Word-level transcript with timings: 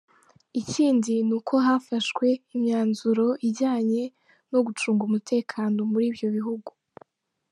Ikindi 0.61 1.13
ni 1.27 1.33
uko 1.37 1.53
hafashwe 1.67 2.27
imyanzuro 2.55 3.25
ijyanye 3.47 4.03
no 4.51 4.59
gucunga 4.65 5.01
umutekano 5.09 5.79
muri 5.91 6.05
ibyo 6.11 6.29
bihugu. 6.35 6.71